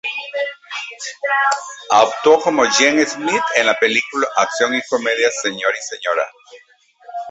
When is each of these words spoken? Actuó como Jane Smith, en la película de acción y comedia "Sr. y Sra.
Actuó 1.91 2.41
como 2.41 2.63
Jane 2.65 3.05
Smith, 3.05 3.43
en 3.57 3.65
la 3.67 3.75
película 3.77 4.27
de 4.35 4.41
acción 4.43 4.73
y 4.73 4.81
comedia 4.89 5.29
"Sr. 5.29 5.53
y 5.75 5.79
Sra. 5.99 6.27